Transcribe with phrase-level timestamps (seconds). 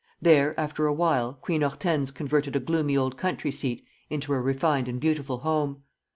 [0.19, 4.87] There, after a while, Queen Hortense converted a gloomy old country seat into a refined
[4.87, 5.83] and beautiful home.